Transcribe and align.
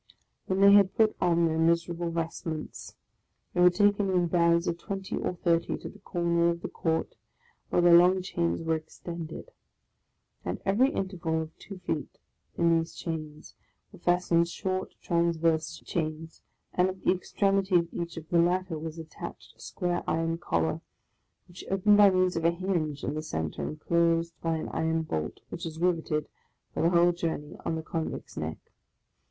When 0.47 0.61
they 0.61 0.71
had 0.71 0.95
put 0.95 1.15
on 1.21 1.45
their 1.45 1.59
miserable 1.59 2.09
vestments, 2.09 2.95
they 3.53 3.61
were 3.61 3.69
taken 3.69 4.09
in 4.09 4.25
bands 4.25 4.67
of 4.67 4.79
twenty 4.79 5.15
or 5.15 5.35
thirty 5.35 5.77
to 5.77 5.89
the 5.89 5.99
corner 5.99 6.49
of 6.49 6.57
tlie 6.61 6.73
court 6.73 7.13
where 7.69 7.83
the 7.83 7.91
long 7.93 8.23
chains 8.23 8.63
were 8.63 8.73
extended. 8.75 9.51
At 10.43 10.59
every 10.65 10.89
interval 10.91 11.43
of 11.43 11.55
two 11.59 11.77
feet 11.85 12.17
in 12.57 12.79
these 12.79 12.95
chains 12.95 13.53
were 13.91 13.99
fastened 13.99 14.47
short 14.47 14.95
transverse 15.03 15.77
chains, 15.85 16.41
and 16.73 16.89
at 16.89 17.03
the 17.03 17.11
extremity 17.13 17.75
of 17.75 17.93
each 17.93 18.17
of 18.17 18.27
the 18.29 18.41
latter 18.41 18.79
was 18.79 18.97
attached 18.97 19.55
a 19.55 19.59
square 19.59 20.03
iron 20.07 20.39
collar, 20.39 20.81
which 21.47 21.63
opened 21.69 21.97
by 21.97 22.09
means 22.09 22.35
of 22.35 22.43
a 22.43 22.49
hinge 22.49 23.03
in 23.03 23.13
the 23.13 23.21
centre 23.21 23.61
and 23.67 23.79
closed 23.79 24.33
by 24.41 24.55
an 24.57 24.69
iron 24.69 25.03
bolt, 25.03 25.41
which 25.49 25.63
is 25.63 25.77
riveted, 25.77 26.27
for 26.73 26.81
the 26.81 26.89
whole 26.89 27.11
journey, 27.11 27.55
on 27.63 27.75
the 27.75 27.83
convict's 27.83 28.35
neck. 28.35 28.57